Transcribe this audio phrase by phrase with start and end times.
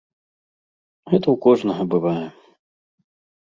[1.11, 2.25] Гэта ў кожнага бывае.